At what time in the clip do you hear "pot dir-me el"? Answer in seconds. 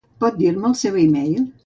0.23-0.73